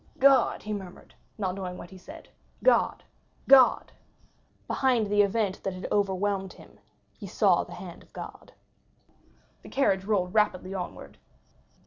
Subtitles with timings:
[0.17, 3.91] "God," he murmured, not knowing what he said,—"God—God!"
[4.65, 6.79] Behind the event that had overwhelmed him
[7.19, 8.51] he saw the hand of God.
[9.61, 11.19] The carriage rolled rapidly onward.